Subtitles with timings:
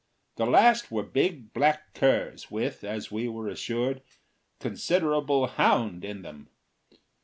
[0.37, 4.01] The last were big black curs with, as we were assured,
[4.59, 6.49] "considerable hound" in them.